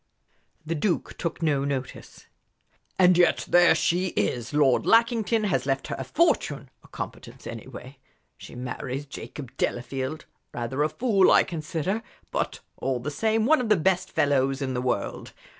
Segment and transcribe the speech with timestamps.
[0.65, 2.25] The Duke took no notice.
[2.97, 4.51] "And yet there she is!
[4.51, 7.99] Lord Lackington has left her a fortune a competence, anyway.
[8.35, 10.25] She marries Jacob Delafield
[10.55, 12.01] rather a fool, I consider,
[12.31, 15.33] but all the same one of the best fellows in the world.